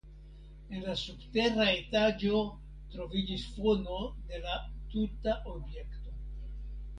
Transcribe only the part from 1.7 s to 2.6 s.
etaĝo